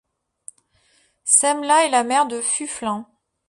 Semla 1.25 1.85
est 1.85 1.89
la 1.91 2.03
mère 2.03 2.25
de 2.25 2.41
Fufluns. 2.41 3.05